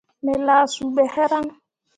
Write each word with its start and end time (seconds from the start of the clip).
Me 0.23 0.33
lah 0.45 0.63
suu 0.73 0.89
ɓe 0.95 1.03
hǝraŋ. 1.13 1.45